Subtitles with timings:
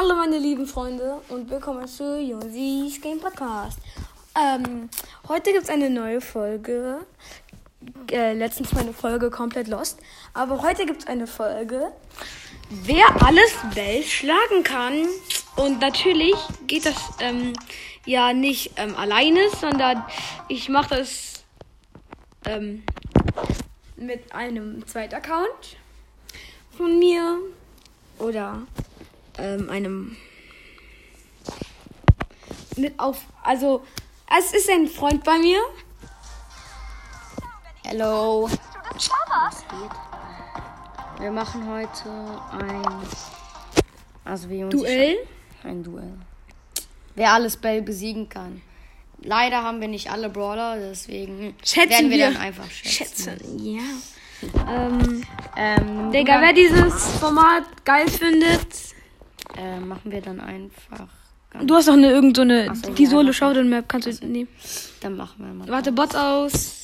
[0.00, 3.80] Hallo meine lieben Freunde und willkommen zu Josis Game Podcast.
[4.40, 4.88] Ähm,
[5.26, 7.00] heute gibt es eine neue Folge.
[8.08, 9.98] Äh, letztens meine Folge komplett lost.
[10.34, 11.90] Aber heute gibt es eine Folge,
[12.70, 15.08] wer alles Bell schlagen kann.
[15.56, 16.36] Und natürlich
[16.68, 17.54] geht das ähm,
[18.06, 20.04] ja nicht ähm, alleine, sondern
[20.46, 21.42] ich mache das
[22.44, 22.84] ähm,
[23.96, 25.76] mit einem zweiten Account
[26.76, 27.40] von mir
[28.20, 28.62] oder
[29.38, 30.16] ähm, einem
[32.76, 33.82] mit auf also
[34.38, 35.60] es ist ein Freund bei mir.
[37.84, 38.48] Hello.
[41.18, 42.10] Wir machen heute
[42.52, 42.82] ein.
[44.24, 45.16] Also wir uns Duell.
[45.64, 46.12] Ein Duell.
[47.14, 48.62] Wer alles Bell besiegen kann.
[49.20, 52.32] Leider haben wir nicht alle Brawler, deswegen Schätzen werden wir, wir.
[52.32, 53.38] dann einfach schätzen.
[53.38, 53.58] Schätzen.
[53.58, 53.82] Ja.
[54.68, 55.24] Ähm,
[55.56, 58.68] Ähm, Digga, wer dieses Format geil findet,
[59.56, 61.08] äh, machen wir dann einfach.
[61.62, 63.32] du hast doch eine irgend so eine so, die ja, Solo.
[63.32, 64.48] Showdown Map kannst du nehmen.
[65.00, 65.68] Dann machen wir mal.
[65.68, 66.74] Warte, Bots aus.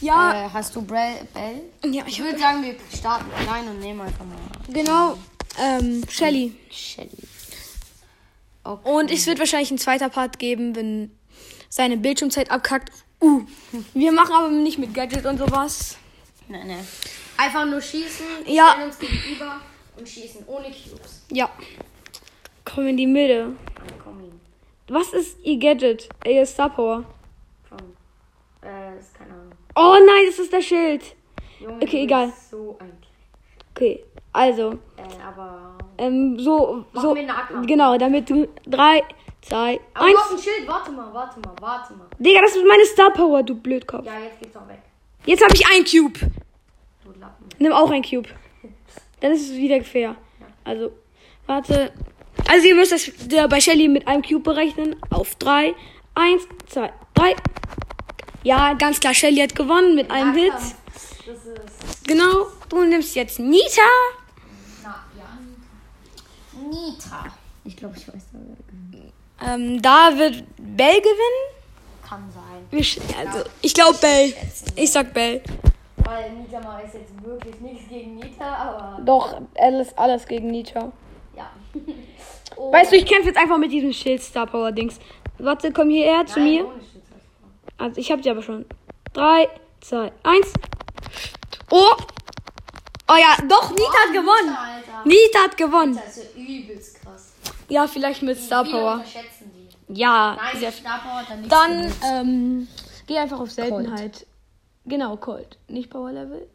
[0.00, 1.26] Ja, Äh, hast du Bell?
[1.32, 1.62] Bell?
[1.92, 4.36] ja, Ich ich würde sagen, wir starten klein und nehmen einfach mal
[4.72, 5.18] genau
[5.60, 6.54] ähm Shelly.
[6.70, 7.08] Shelly.
[8.64, 8.88] Okay.
[8.90, 11.10] Und es wird wahrscheinlich ein zweiter Part geben, wenn
[11.68, 12.90] seine Bildschirmzeit abkackt.
[13.20, 13.42] Uh,
[13.94, 15.96] wir machen aber nicht mit Gadget und sowas.
[16.48, 16.86] Nein, nein.
[17.36, 18.70] Einfach nur schießen, Ja.
[18.72, 19.60] stellen uns gegenüber
[19.96, 21.24] und schießen ohne Cubes.
[21.30, 21.48] Ja.
[22.64, 23.52] Komm in die Mitte.
[24.02, 24.40] Komm.
[24.88, 26.08] Was ist ihr Gadget?
[26.26, 27.04] Ihr Star Power.
[27.68, 27.78] Komm.
[28.62, 29.52] Äh, ist keine Ahnung.
[29.76, 31.02] Oh nein, das ist der Schild.
[31.60, 32.32] Junge, Okay, du egal.
[32.50, 32.78] So.
[33.74, 35.76] Okay, also, Äh, aber.
[35.98, 37.02] ähm, so, Machen
[37.60, 39.02] so, genau, damit du drei,
[39.42, 40.40] zwei, Aber du hast eins.
[40.40, 40.68] ein Schild.
[40.68, 42.06] Warte mal, warte mal, warte mal.
[42.18, 44.04] Digga, das ist meine Star Power, du Blödkopf.
[44.06, 44.80] Ja, jetzt geht's auch weg.
[45.26, 46.18] Jetzt habe ich ein Cube.
[47.04, 47.46] Du Lappen.
[47.58, 48.28] Nimm auch ein Cube.
[49.24, 50.16] Dann ist es wieder fair.
[50.64, 50.92] Also,
[51.46, 51.90] warte.
[52.46, 54.96] Also, ihr müsst das der bei Shelly mit einem Cube berechnen.
[55.08, 55.74] Auf drei,
[56.14, 57.34] eins, zwei, drei.
[58.42, 60.52] Ja, ganz klar, Shelly hat gewonnen mit einem Hit.
[60.52, 62.06] Das ist.
[62.06, 63.80] Genau, du nimmst jetzt Nita.
[64.82, 65.38] Na, ja.
[66.60, 67.24] Nita.
[67.64, 68.24] Ich glaube, ich weiß.
[69.40, 71.44] Ähm, da wird Bell gewinnen.
[72.06, 73.26] Kann sein.
[73.26, 74.34] Also, ich glaube Bell.
[74.76, 75.42] Ich sag Bell.
[76.04, 79.02] Weil Nita mal ist jetzt wirklich nichts gegen Nita, aber.
[79.02, 80.92] Doch, alles, alles gegen Nita.
[81.36, 81.50] Ja.
[82.56, 84.98] Oh, Weißt du, ich kämpfe jetzt einfach mit diesem Schild Star Power Dings.
[85.38, 86.66] Warte, komm hierher zu nein, mir.
[87.78, 88.66] Also, ich hab die aber schon.
[89.12, 89.48] Drei,
[89.80, 90.52] zwei, eins.
[91.70, 91.94] Oh!
[93.06, 94.56] Oh ja, doch, Nita hat gewonnen.
[94.56, 95.02] Alter.
[95.04, 96.00] Nita hat gewonnen.
[96.02, 97.32] Das ist ja übelst krass.
[97.68, 99.04] Ja, vielleicht mit Star Power.
[99.88, 102.68] Ja, Nein, sehr Star Power hat dann nichts Dann, ähm,
[103.06, 104.26] geh einfach auf Seltenheit.
[104.86, 105.58] Genau, Cold.
[105.68, 106.48] Nicht Power Level.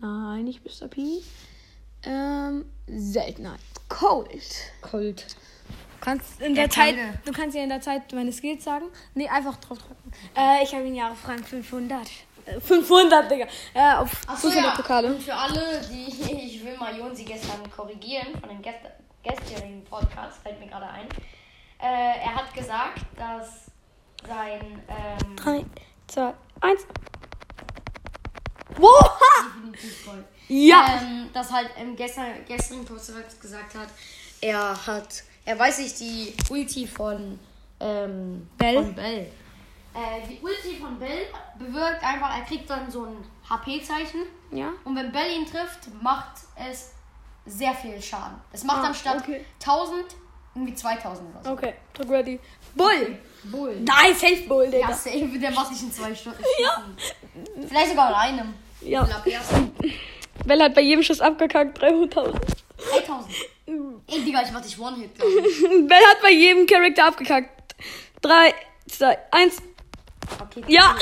[0.00, 0.88] Nein, nicht Mr.
[0.88, 1.22] P.
[2.04, 3.60] Ähm, Seltenheit.
[3.88, 4.42] Cold.
[4.82, 5.26] Cold.
[5.28, 7.18] Du kannst in Der der Zeit, Kolde.
[7.24, 8.86] du kannst ja in der Zeit meine Skills sagen.
[9.14, 10.12] Nee, einfach drauf drücken.
[10.36, 12.08] Äh, ich habe ihn Jahre Frank 500.
[12.46, 13.46] Äh, 500, Digga.
[13.74, 14.76] Äh, auf Ach so, 500 ja.
[14.82, 15.08] Pokale.
[15.08, 16.06] Und für alle, die,
[16.46, 18.78] ich will mal Jonsi gestern korrigieren von dem gest
[19.24, 21.06] gestrigen Podcast, fällt mir gerade ein.
[21.80, 23.66] Äh, er hat gesagt, dass
[24.26, 25.64] sein, ähm, 3,
[26.06, 26.86] 2, 1.
[28.76, 29.10] Wow!
[30.48, 31.00] Ja!
[31.00, 33.88] Ähm, dass halt im gestern, gestrigen Podcast gesagt hat,
[34.40, 37.38] er hat, er weiß nicht, die Ulti von,
[37.80, 38.74] ähm, Bell?
[38.76, 39.30] Von Bell.
[39.94, 41.26] Äh, die Ulti von Bell
[41.58, 43.16] bewirkt einfach, er kriegt dann so ein
[43.48, 44.20] HP-Zeichen.
[44.50, 44.72] Ja.
[44.84, 46.36] Und wenn Bell ihn trifft, macht
[46.70, 46.92] es
[47.46, 48.38] sehr viel Schaden.
[48.52, 49.44] Es macht Ah, dann statt okay.
[49.60, 50.04] 1000
[50.58, 51.50] irgendwie 2000 oder so.
[51.52, 52.40] Okay, drück ready.
[52.74, 53.18] Bull!
[53.44, 53.76] Bull.
[53.80, 54.92] Nein, Safe Bull, Ja, Digga.
[54.92, 56.42] safe, der macht sich in zwei Stunden.
[56.62, 56.82] Ja.
[57.68, 58.54] Vielleicht sogar in einem.
[58.80, 59.06] Ja.
[59.24, 62.34] Ich Bell hat bei jedem Schuss abgekackt, 300.000.
[62.90, 63.34] 3000.
[64.06, 65.60] Ey, Digga, ich mach dich One-Hit, ich.
[65.88, 67.74] Bell hat bei jedem Charakter abgekackt.
[68.22, 68.54] 3,
[68.88, 69.56] 2, 1.
[70.40, 70.94] Okay, Ja.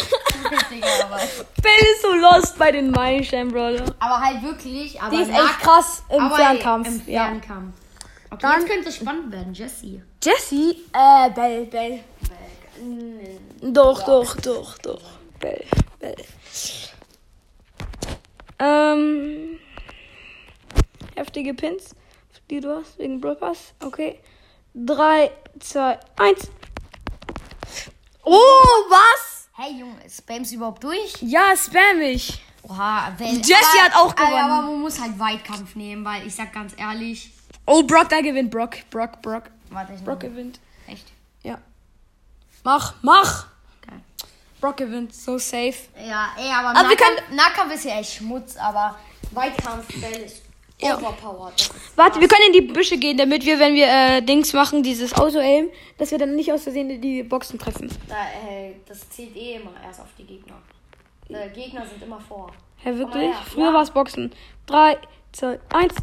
[0.70, 1.16] Digga, aber,
[1.62, 3.84] Bell ist so lost bei den Meilenstein, Brawler.
[3.98, 5.00] aber halt wirklich.
[5.00, 6.88] Aber Die ist echt krass im Fernkampf.
[6.88, 7.26] Im ja.
[8.36, 10.02] Okay, Dann- jetzt könnte es spannend werden, Jessie.
[10.22, 10.84] Jessie?
[10.92, 12.00] Äh, Bell, Bell.
[13.62, 15.02] Doch, doch, doch, doch.
[15.40, 15.64] Bell,
[15.98, 16.16] Bell.
[18.58, 19.58] Ähm.
[21.14, 21.94] Heftige Pins,
[22.50, 23.72] die du hast, wegen Pass.
[23.82, 24.20] Okay.
[24.74, 25.30] 3,
[25.60, 26.50] 2, 1.
[28.22, 28.32] Oh,
[28.90, 29.48] was?
[29.54, 31.14] Hey Junge, spamst du überhaupt durch?
[31.22, 32.42] Ja, spam ich.
[32.62, 34.50] Oha, wenn, Jessie aber- hat auch aber- gewonnen.
[34.50, 37.32] Aber man muss halt Weitkampf nehmen, weil ich sag ganz ehrlich.
[37.66, 38.76] Oh, Brock, da gewinnt Brock.
[38.90, 39.44] Brock, Brock.
[39.70, 40.60] Warte, ich Brock gewinnt.
[40.86, 41.06] Echt?
[41.42, 41.58] Ja.
[42.64, 43.46] Mach, mach.
[43.86, 44.00] Geil.
[44.60, 45.14] Brock gewinnt.
[45.14, 45.74] So safe.
[45.98, 48.96] Ja, ey, aber, Aber wir Nahkampf, Nahkampf ist ja echt Schmutz, aber
[49.32, 50.42] Weitkampf Bell ist
[50.80, 50.96] Ja.
[50.96, 51.70] overpowered.
[51.96, 55.12] Warte, wir können in die Büsche gehen, damit wir, wenn wir äh, Dings machen, dieses
[55.14, 57.88] Auto-Aim, dass wir dann nicht aus Versehen die Boxen treffen.
[58.08, 58.14] Da,
[58.48, 60.54] äh, das zählt eh immer erst auf die Gegner.
[61.28, 62.52] Äh, Gegner sind immer vor.
[62.78, 63.24] Hä, wirklich?
[63.30, 63.42] Mal her.
[63.50, 63.74] Früher Ja.
[63.74, 64.32] war es Boxen.
[64.66, 64.98] 3,
[65.32, 65.94] 2, 1.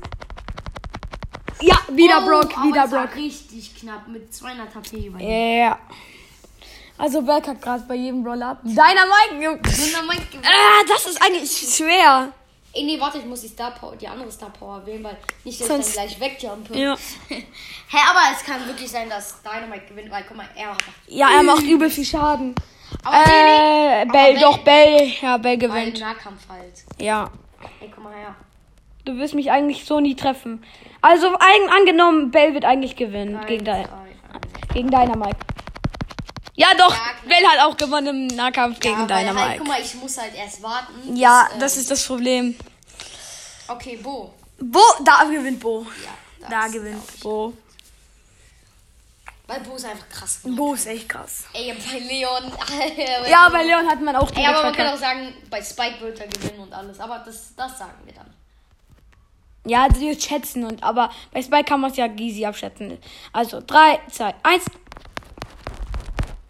[1.61, 3.15] Ja, wieder Oh, Brock, aber wieder Brock.
[3.15, 4.97] richtig knapp mit 200 HP.
[5.19, 5.69] Ja.
[5.69, 5.77] mir.
[6.97, 8.59] Also Berg hat gerade bei jedem Roll ab.
[8.63, 9.59] Dynamite!
[9.61, 10.45] Dynamite gewinnt.
[10.47, 12.31] Ah, das ist eigentlich schwer.
[12.75, 15.59] Ey, nee, warte, ich muss die Star Power, die andere Star Power wählen, weil nicht,
[15.61, 16.77] dass Sonst- ich dann gleich wegjumpe.
[16.77, 16.95] Ja.
[17.29, 21.29] Hä, aber es kann wirklich sein, dass Dynamite gewinnt, weil guck mal, er macht Ja,
[21.35, 22.56] er macht übel viel Schaden.
[23.03, 25.11] Aber Äh, Bell, Bell, Bell- doch, Bell.
[25.21, 25.99] Ja, Bell weil gewinnt.
[25.99, 26.83] Nahkampf halt.
[26.99, 27.29] Ja.
[27.79, 28.35] Ey, guck mal her.
[29.05, 30.63] Du wirst mich eigentlich so nie treffen.
[31.01, 33.89] Also, eigen, angenommen, Bell wird eigentlich gewinnen Eins, gegen, eins.
[34.73, 35.38] gegen Dynamite.
[36.55, 37.13] Ja, doch, Ja, klar.
[37.27, 39.50] Bell hat auch gewonnen im Nahkampf gegen Ja, weil Dynamite.
[39.50, 41.15] halt, guck mal, ich muss halt erst warten.
[41.15, 42.55] ja, bis, äh, das ist das Problem.
[43.67, 44.33] Okay, Bo.
[44.59, 45.85] Bo, da gewinnt Bo.
[46.41, 47.01] Ja, Da gewinnt.
[47.21, 47.53] Bo.
[49.47, 50.39] Weil Bo ist einfach krass.
[50.44, 51.44] Bo ist echt krass.
[51.53, 52.51] Ey, bei Leon.
[53.29, 55.99] Ja, bei Leon hat man auch Ey, direkt aber man kann auch sagen, bei Spike
[55.99, 56.99] wird er gewinnen und alles.
[57.01, 58.33] Aber das, das sagen wir dann.
[59.65, 62.98] Ja, also schätzen und aber bei Spike kann man es ja easy abschätzen.
[63.31, 64.65] Also 3, 2, 1.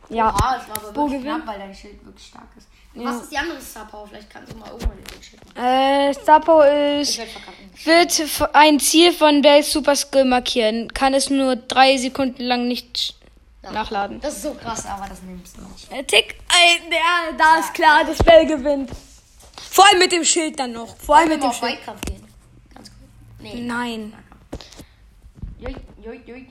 [0.09, 0.29] Ja.
[0.29, 2.67] Ah, es war aber Bo wirklich knapp, weil dein Schild wirklich stark ist.
[2.95, 3.05] Ja.
[3.05, 4.07] Was ist die andere Star Power?
[4.07, 5.65] Vielleicht kannst du mal irgendwann den Schild machen.
[5.65, 10.93] Äh, Stapo Ich ist wird ein Ziel von Bells Super Skill markieren.
[10.93, 13.15] Kann es nur drei Sekunden lang nicht
[13.71, 14.19] nachladen.
[14.21, 15.91] Das ist so krass, aber das nimmst du nicht.
[15.91, 18.91] Äh, Tick, ey, der, da ist klar, dass Bell gewinnt.
[19.71, 20.95] Vor allem mit dem Schild dann noch.
[20.97, 21.63] Vor allem mit dem Schild.
[21.63, 22.23] Weitkampf gehen?
[22.75, 22.97] Ganz gut.
[23.43, 23.61] Nee.
[23.61, 24.13] Nein.
[25.59, 26.47] Jui, jui, jui.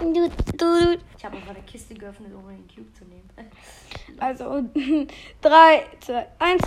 [0.00, 3.28] Du, du, Ich habe einfach eine Kiste geöffnet, um den Cube zu nehmen.
[4.18, 4.62] Also
[5.40, 6.62] 3, 2, 1.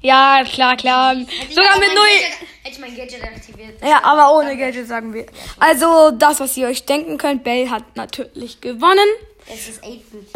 [0.00, 1.14] Ja, klar, klar.
[1.14, 2.04] Hätte Sogar mit mein null.
[2.06, 3.82] Gadget- Hätte ich mein Gadget aktiviert.
[3.84, 5.26] Ja, aber ohne Gadget sagen wir.
[5.58, 9.08] Also, das, was ihr euch denken könnt, Bell hat natürlich gewonnen.
[9.46, 10.28] Es ist 8-Bit.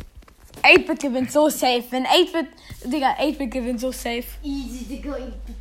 [0.62, 1.84] 8-Bit gewinnt so safe.
[1.90, 2.46] Wenn 8-Bit,
[2.84, 4.24] Digga, 8-Bit gewinnt so safe.
[4.42, 5.56] Easy, Digga, 8-Bit.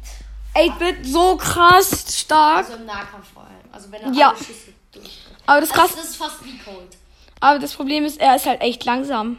[0.55, 2.57] 8-Bit so krass stark.
[2.57, 3.51] Also im Nahkampf vor allem.
[3.71, 4.29] Also wenn er Ja.
[4.29, 5.19] alle Schüsse durch.
[5.45, 6.97] Aber das Das, krass, das ist fast wie Cold.
[7.39, 9.37] aber das Problem ist, er ist halt echt langsam.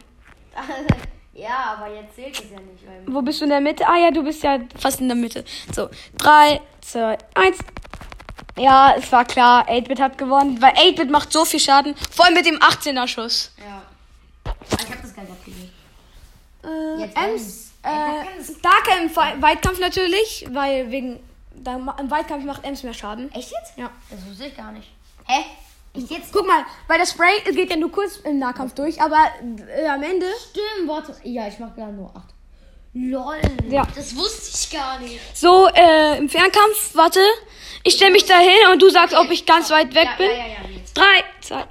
[1.33, 2.83] ja, aber jetzt zählt es ja nicht.
[3.07, 3.87] Wo bist du in der Mitte?
[3.87, 5.43] Ah ja, du bist ja fast in der Mitte.
[5.73, 7.57] So, 3, 2, 1.
[8.57, 12.35] Ja, es war klar, 8-Bit hat gewonnen, weil 8-Bit macht so viel Schaden, vor allem
[12.35, 13.51] mit dem 18er Schuss.
[13.57, 13.81] ja.
[14.45, 15.71] Ah, ich hab das Geld abgegeben.
[16.63, 21.19] Äh, Jetzt Ems, äh, Fe- Weitkampf natürlich, weil wegen,
[21.63, 23.31] da, im Weitkampf macht Ems mehr Schaden.
[23.33, 23.77] Echt jetzt?
[23.77, 23.91] Ja.
[24.09, 24.87] Das wusste ich gar nicht.
[25.25, 25.43] Hä?
[25.93, 26.33] Ich jetzt?
[26.33, 29.29] Guck mal, weil das Spray geht ja nur kurz im Nahkampf durch, aber
[29.75, 30.27] äh, am Ende.
[30.51, 31.15] Stimmt, warte.
[31.23, 32.35] Ja, ich mach gerade nur 8.
[32.93, 33.35] Lol.
[33.69, 33.85] Ja.
[33.93, 35.19] Das wusste ich gar nicht.
[35.33, 37.19] So, äh, im Fernkampf, warte.
[37.83, 40.29] Ich stelle mich da hin und du sagst, ob ich ganz weit weg ja, bin.
[40.29, 40.97] Ja, ja, ja, jetzt.
[40.97, 41.03] 3,
[41.41, 41.67] 2, 1.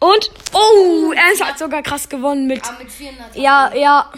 [0.00, 2.66] Und, oh, Ems hat sogar krass gewonnen mit.
[2.66, 3.36] Aber mit 400.
[3.36, 4.12] Ja, ja.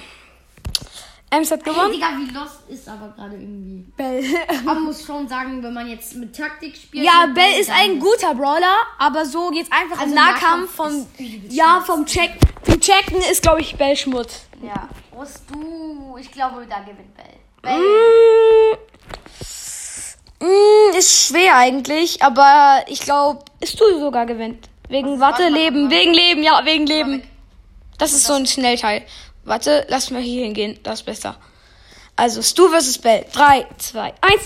[1.33, 1.93] Ems hat Hey, gewonnen.
[1.93, 3.91] Digga, wie lost ist aber gerade irgendwie.
[3.97, 4.23] Bell.
[4.65, 7.07] Man muss schon sagen, wenn man jetzt mit Taktik spielt.
[7.07, 11.49] Ja, Bell ist ein guter Brawler, aber so geht's einfach Also im Nahkampf Nahkampf vom.
[11.49, 12.33] Ja, vom Check.
[12.65, 14.43] Vom Checken ist, glaube ich, Bell Schmutz.
[14.63, 14.89] Ja.
[15.17, 16.19] Was du?
[16.21, 17.39] Ich glaube, da gewinnt Bell.
[17.63, 17.81] Bell.
[20.41, 24.69] Mm, mm, ist schwer eigentlich, aber ich glaube, ist du sogar gewinnt.
[24.91, 27.07] Wegen Warte, warte, Leben, wegen Leben, ja, wegen weg.
[27.07, 27.23] Leben.
[27.97, 29.07] Das ist so ein Schnellteil.
[29.45, 31.37] Warte, lass mal hier hingehen, das ist besser.
[32.17, 33.25] Also, Stu versus Bell.
[33.33, 34.43] 3, 2, 1.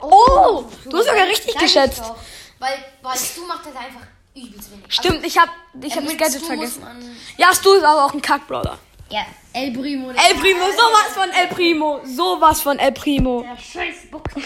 [0.00, 2.00] Oh, du hast sogar richtig geschätzt.
[2.00, 2.16] Doch.
[2.58, 4.84] Weil, weil du macht halt einfach übelst wenig.
[4.88, 5.48] Stimmt, ich hab,
[5.80, 6.82] ich Also, hab das Gadget Stu vergessen.
[7.36, 8.78] Ja, Stu ist aber auch ein Kack-Brawler.
[9.08, 10.10] Ja, El Primo.
[10.10, 12.00] El Primo, sowas von El Primo.
[12.04, 13.42] Sowas von El Primo.
[13.42, 14.34] Der scheiß Box.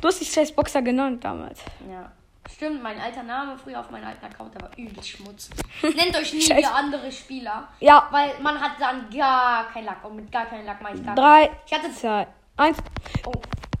[0.00, 1.58] Du hast dich Chase Boxer genannt damals.
[1.90, 2.12] ja.
[2.50, 5.50] Stimmt, mein alter Name früher auf meinem alten Account, war übelst Schmutz.
[5.82, 7.68] Nennt euch nie wie andere Spieler.
[7.80, 8.08] Ja.
[8.10, 10.04] Weil man hat dann gar keinen Lack.
[10.04, 11.50] Und mit gar keinen Lack mache ich gar Drei.
[11.66, 11.92] Ich hatte.
[11.92, 12.26] zwei,
[12.56, 12.78] eins.
[13.26, 13.32] Oh.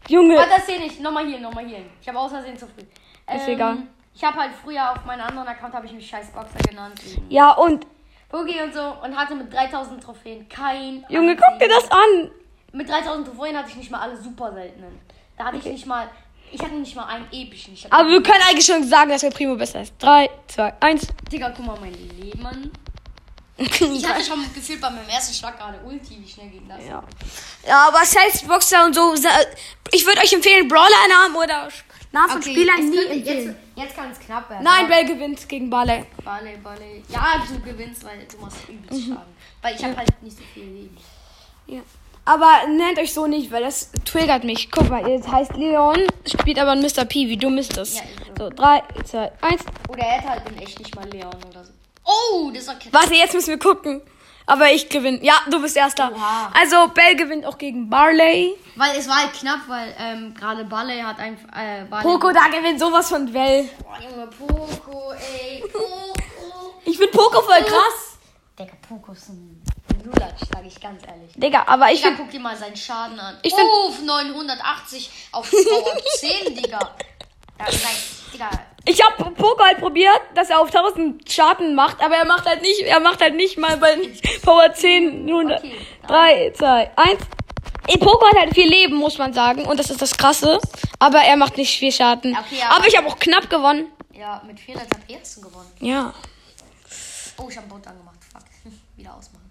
[0.08, 0.36] Junge.
[0.36, 1.00] Warte, das sehe ich.
[1.00, 1.80] Nochmal hier, nochmal hier.
[2.00, 2.82] Ich habe aus Versehen zu früh.
[3.26, 3.76] Ähm, Ist egal.
[4.14, 7.00] Ich habe halt früher auf meinem anderen Account habe ich mich scheiß Boxer genannt.
[7.28, 7.86] Ja, und,
[8.30, 8.94] Boogie und so.
[9.02, 11.04] Und hatte mit 3000 Trophäen kein.
[11.08, 12.30] Junge, guck dir das an.
[12.72, 14.98] Mit 3000 Trophäen hatte ich nicht mal alle super seltenen.
[15.36, 16.08] Da hatte ich nicht mal.
[16.52, 17.74] Ich hatte nicht mal einen epischen.
[17.90, 19.94] Aber wir können eigentlich schon sagen, dass El Primo besser ist.
[19.98, 21.06] Drei, zwei, eins.
[21.30, 22.70] Digga, guck mal mein Leben an.
[23.60, 26.78] Ich hatte schon gefühlt bei meinem ersten Schlag gerade Ulti, wie schnell ging das?
[26.86, 27.02] Ja.
[27.66, 29.14] Ja, aber Chase Boxer und so.
[29.90, 31.68] Ich würde euch empfehlen, Brawler-Namen oder
[32.12, 33.46] Namen von Spielern es nie könnte- empfehlen.
[33.74, 34.62] jetzt, jetzt kann es knapp werden.
[34.62, 36.04] Nein, Bell gewinnt gegen Barley.
[36.24, 37.02] Balle, Balle.
[37.08, 39.12] Ja, du gewinnst, weil du machst übelst Mhm.
[39.14, 39.34] Schaden.
[39.60, 40.96] Weil ich habe halt nicht so viel Leben.
[41.66, 41.80] Ja.
[42.28, 44.70] Aber nennt euch so nicht, weil das triggert mich.
[44.70, 47.06] Guck mal, ihr heißt Leon, spielt aber ein Mr.
[47.06, 47.26] P.
[47.26, 47.96] Wie dumm ist das?
[47.96, 49.62] Ja, ich so, 3, 2, 1.
[49.88, 51.72] Oder er hat halt in echt nicht mal Leon oder so.
[52.04, 52.90] Oh, das ist okay.
[52.92, 54.02] Warte, jetzt müssen wir gucken.
[54.44, 55.24] Aber ich gewinne.
[55.24, 56.12] Ja, du bist Erster.
[56.14, 56.52] Oha.
[56.52, 58.56] Also, Bell gewinnt auch gegen Barley.
[58.76, 61.48] Weil es war halt knapp, weil ähm, gerade Balle hat einfach.
[61.56, 63.70] Äh, Barley Poco, da gewinnt sowas von Bell.
[63.82, 65.62] Boah, Junge, Poco, ey.
[65.62, 66.74] Poco.
[66.84, 68.18] Ich finde Poco voll krass.
[68.58, 69.57] Digga, Poco ist ein
[70.08, 71.30] Lulatsch, sag ich ganz ehrlich.
[71.34, 73.38] Digga, aber ich Digga, guck dir mal seinen Schaden an.
[73.42, 76.78] Ich find- Uff, 980 auf Power 10, Digga.
[77.58, 78.50] Da sag Digga.
[78.84, 82.62] Ich habe Poco halt probiert, dass er auf 1000 Schaden macht, aber er macht halt
[82.62, 83.96] nicht, er macht halt nicht mal bei
[84.42, 85.58] Power 10, 100.
[85.62, 87.20] Okay, 3, 2, 1.
[87.88, 89.66] Ey, Poco hat halt viel Leben, muss man sagen.
[89.66, 90.58] Und das ist das Krasse.
[90.98, 92.36] Aber er macht nicht viel Schaden.
[92.36, 93.86] Okay, aber- aber ich habe auch knapp gewonnen.
[94.12, 95.70] Ja, mit 400 hat er jetzt gewonnen.
[95.80, 96.12] Ja.
[97.38, 98.16] Oh, ich hab Boot angemacht.
[98.32, 98.42] Fuck.
[98.96, 99.47] Wieder ausmachen.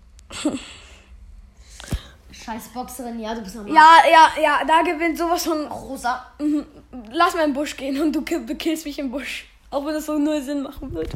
[2.31, 5.65] Scheiß Boxerin, ja, du bist am Ja, ja, ja, da gewinnt sowas von.
[5.67, 6.25] Rosa.
[6.39, 6.65] Mhm.
[7.11, 9.47] Lass mal im Busch gehen und du kill- bekillst mich im Busch.
[9.69, 11.11] Auch wenn das so null Sinn machen wird.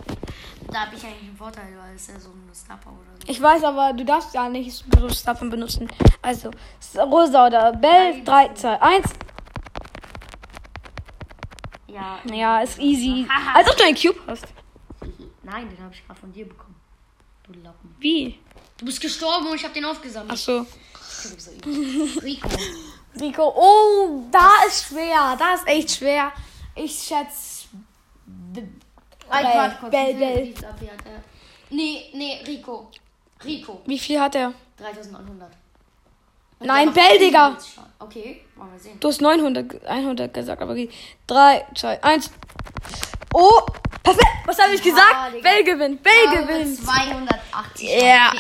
[0.70, 3.28] Da hab ich eigentlich einen Vorteil, weil es ja so ein Star Power oder so.
[3.32, 5.88] Ich weiß aber, du darfst ja nicht so Stuffen benutzen.
[6.22, 6.52] Also,
[6.98, 9.06] Rosa oder Bell, 3, 2, 1.
[11.88, 12.20] Ja.
[12.26, 13.26] Ja, ist easy.
[13.54, 14.48] Als ob du einen Cube hast.
[15.44, 16.76] Nein, den habe ich gerade von dir bekommen.
[17.44, 17.96] Du Lappen.
[18.00, 18.40] Wie?
[18.82, 20.32] Du bist gestorben und ich habe den Ach aufgesammelt.
[20.32, 20.66] bist so.
[22.24, 22.50] Rico.
[23.20, 25.36] Rico, oh, da ist schwer.
[25.38, 26.32] Da ist echt schwer.
[26.74, 27.68] Ich schätze.
[29.30, 29.92] Ein Bell, warte kurz.
[29.92, 30.54] Bell?
[31.70, 32.90] Nee, nee, Rico.
[33.46, 33.82] Rico.
[33.86, 34.52] Wie viel hat er?
[34.78, 35.52] 3900.
[36.58, 37.56] Und Nein, Bell, Digga.
[38.00, 39.00] Okay, wollen wir sehen.
[39.00, 40.92] Du hast 900, 100 gesagt, aber geht.
[41.28, 42.32] 3, 2, 1.
[43.34, 43.62] Oh,
[44.04, 44.28] perfekt.
[44.46, 45.34] Was habe ich gesagt?
[45.34, 45.50] Digga.
[45.50, 46.04] Bell gewinnt.
[46.04, 46.78] Bell Ja, gewinnt.
[46.84, 47.90] 280.
[48.02, 48.34] Ja.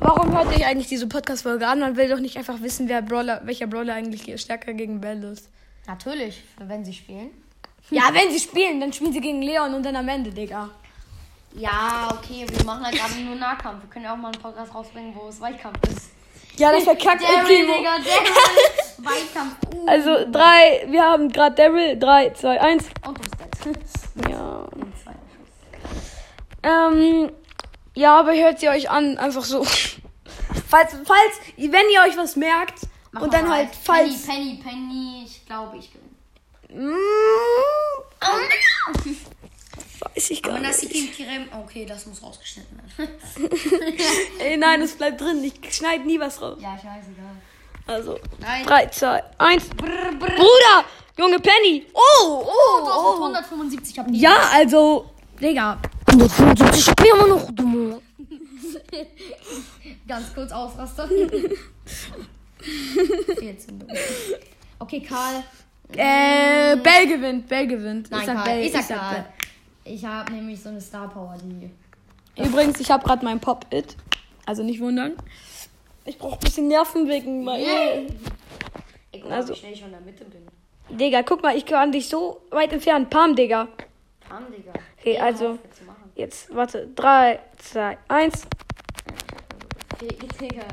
[0.00, 1.80] Warum hört ihr eigentlich diese Podcast-Folge an?
[1.80, 5.48] Man will doch nicht einfach wissen, wer Brawler, welcher Brawler eigentlich stärker gegen Bell ist.
[5.86, 7.30] Natürlich, wenn sie spielen.
[7.90, 10.70] Ja, wenn sie spielen, dann spielen sie gegen Leon und dann am Ende, Digga.
[11.54, 13.82] Ja, okay, wir machen halt gerade nur Nahkampf.
[13.82, 16.10] Wir können ja auch mal einen Podcast rausbringen, wo es Weitkampf ist.
[16.56, 17.66] Ja, das verkackt Daryl.
[17.66, 18.87] Digga, Daryl.
[18.98, 19.56] Weitkampf.
[19.74, 19.86] Uh.
[19.86, 21.98] Also, drei, wir haben gerade Daryl.
[21.98, 22.84] 3, 2, 1.
[23.06, 24.30] Und du.
[24.30, 24.66] Ja.
[26.60, 27.30] Ähm,
[27.94, 29.64] ja, aber hört sie euch an, einfach so.
[30.68, 32.80] falls, falls, wenn ihr euch was merkt
[33.12, 34.26] Mach und dann halt, Penny, falls.
[34.26, 35.24] Penny, Penny.
[35.24, 36.88] Ich glaube, ich gewinne.
[36.90, 36.96] Mm,
[40.00, 40.92] weiß ich gar das nicht.
[40.92, 41.48] Sikim Kirem.
[41.64, 43.10] Okay, das muss rausgeschnitten werden.
[44.40, 45.42] Ey, nein, es bleibt drin.
[45.42, 46.58] Ich schneide nie was raus.
[46.60, 47.36] ja, scheißegal.
[47.88, 48.64] Also, Nein.
[48.66, 49.68] 3, 2, 1.
[49.70, 49.86] Brr,
[50.18, 50.36] brr.
[50.36, 50.84] Bruder!
[51.16, 51.86] Junge Penny!
[51.94, 53.14] Oh, oh, Du hast oh.
[53.24, 54.20] 175 hab ich.
[54.20, 55.08] Ja, also,
[55.40, 55.78] Digga.
[56.06, 57.98] 175 ich bin immer noch dumm.
[60.06, 61.08] Ganz kurz Ausraster.
[63.38, 63.84] 14.
[64.78, 65.42] Okay, Karl.
[65.92, 68.10] Äh, Bell gewinnt, Bell gewinnt.
[68.10, 68.44] Nein, ich sag Karl.
[68.44, 68.98] Bell, ich sag Bell.
[68.98, 69.24] Karl.
[69.84, 71.70] Ich habe nämlich so eine Star Power, die.
[72.42, 73.96] Übrigens, ich habe gerade mein Pop-It.
[74.44, 75.14] Also nicht wundern.
[76.08, 78.02] Ich brauche ein bisschen Nerven wegen meiner.
[79.12, 80.46] Ich guck Also- wie schnell ich von der Mitte bin.
[80.88, 83.10] Digga, guck mal, ich kann dich so weit entfernen.
[83.10, 83.68] Pam, Digga.
[84.26, 84.72] Pam, Digga.
[84.98, 85.58] Okay, Hör also- auf,
[86.14, 86.88] jetzt warte.
[86.96, 88.46] 3, 2, 1.
[90.40, 90.64] Digga.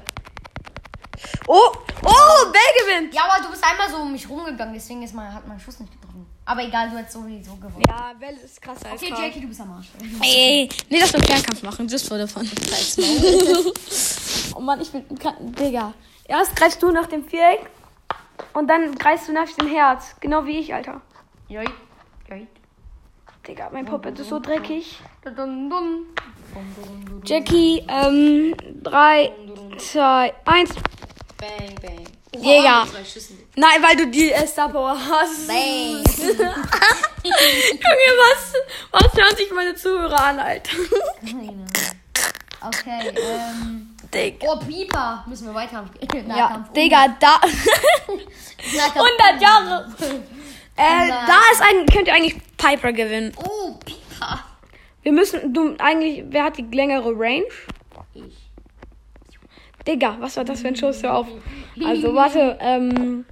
[1.47, 1.71] Oh!
[2.03, 2.51] Oh!
[2.51, 3.13] Bell gewinnt!
[3.13, 5.79] Ja, aber du bist einmal so um mich rumgegangen, deswegen ist mein, hat mein Schuss
[5.79, 6.25] nicht getroffen.
[6.45, 7.83] Aber egal, du hättest sowieso gewonnen.
[7.87, 9.13] Ja, Bell ist krasser als Okay.
[9.17, 9.87] Jackie, du bist am Arsch.
[10.21, 11.87] Ey, nee, lass mal Fernkampf machen.
[11.87, 12.47] Just for the fun.
[14.55, 15.05] oh Mann, ich bin.
[15.09, 15.93] Digga.
[16.27, 17.69] Erst greifst du nach dem Viereck
[18.53, 20.15] und dann greifst du nach dem Herz.
[20.19, 21.01] Genau wie ich, Alter.
[21.47, 21.69] Joit.
[22.29, 22.47] Joit.
[23.47, 24.99] Digga, mein Pop-It ist so dreckig.
[27.23, 29.31] Jackie, ähm, 3,
[29.77, 30.69] 2, 1.
[31.37, 32.05] Bang, bang.
[33.05, 33.37] Schüssen.
[33.55, 35.47] Nein, weil du die Star Power hast.
[35.47, 35.55] Bang.
[37.23, 38.53] Junge, was,
[38.91, 40.77] was hören sich meine Zuhörer an, Alter?
[42.61, 43.84] Okay, ähm.
[44.15, 44.47] Digga.
[44.49, 45.23] Oh, Pieper.
[45.27, 45.85] Müssen wir weiter.
[46.35, 46.65] Ja.
[46.75, 47.39] Digga, da.
[48.75, 49.07] Nahkampf.
[49.29, 49.93] 100 Jahre.
[50.77, 53.31] Äh, da ist ein, könnt ihr eigentlich Piper gewinnen.
[53.37, 54.43] Oh, Pieper.
[55.03, 57.45] Wir müssen, du, eigentlich, wer hat die längere Range?
[58.13, 58.35] Ich.
[59.87, 61.01] Digga, was war das für ein Schuss?
[61.01, 61.27] Hör auf.
[61.85, 63.23] Also, warte, ähm,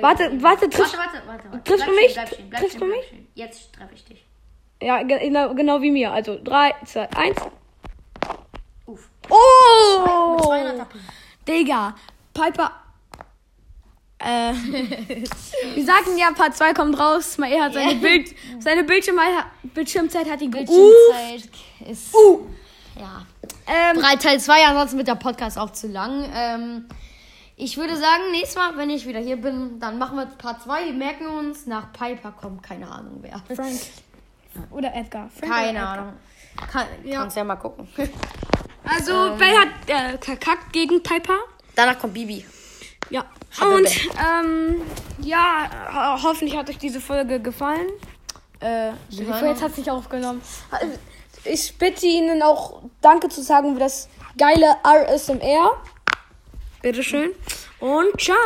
[0.00, 1.62] warte, warte, triffst, Warte, warte, warte.
[1.62, 2.10] triffst du mich?
[2.10, 3.12] Stehen, bleib stehen, Triffst du mich?
[3.34, 4.24] Jetzt treffe ich dich.
[4.82, 6.10] ja, ge- genau, genau wie mir.
[6.10, 7.36] Also, 3, 2, 1.
[9.30, 10.34] Oh!
[10.36, 10.94] Mit 200 AP.
[11.46, 11.94] Digga,
[12.34, 12.70] Piper.
[14.20, 14.52] Äh,
[15.74, 17.38] wir sagten ja, Part 2 kommt raus.
[17.38, 17.94] Mal er hat seine.
[17.96, 19.16] Bild, seine Bildschirm,
[19.62, 21.48] Bildschirmzeit hat ihn Bildschirmzeit
[21.88, 22.12] ist.
[22.14, 22.46] uh.
[22.98, 23.24] Ja.
[23.66, 26.28] Ähm, Drei Teil 2, ansonsten wird der Podcast auch zu lang.
[26.34, 26.86] Ähm,
[27.56, 30.86] ich würde sagen, nächstes Mal, wenn ich wieder hier bin, dann machen wir Part 2.
[30.86, 33.40] Wir merken uns, nach Piper kommt keine Ahnung wer.
[33.54, 33.78] Frank.
[34.72, 35.28] Oder Edgar.
[35.30, 35.98] Frank Keine oder Edgar.
[35.98, 36.12] Ahnung.
[36.72, 37.20] Kann, Ja.
[37.20, 37.86] Kannst ja mal gucken.
[38.88, 41.38] Also, Bell hat äh, verkackt gegen Piper.
[41.74, 42.44] Danach kommt Bibi.
[43.10, 43.24] Ja.
[43.60, 44.82] Habe Und ähm,
[45.22, 47.88] ja, ho hoffentlich hat euch diese Folge gefallen.
[48.60, 50.42] Äh, jetzt hat sich aufgenommen.
[51.44, 55.80] Ich bitte Ihnen auch Danke zu sagen für das geile RSMR.
[56.82, 57.30] Bitteschön.
[57.80, 58.36] Und ciao.